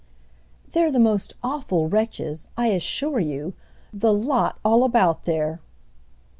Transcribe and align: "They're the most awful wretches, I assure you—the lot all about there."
"They're 0.71 0.89
the 0.91 0.97
most 0.97 1.35
awful 1.43 1.87
wretches, 1.87 2.47
I 2.57 2.69
assure 2.69 3.19
you—the 3.19 4.11
lot 4.11 4.57
all 4.65 4.83
about 4.83 5.25
there." 5.25 5.59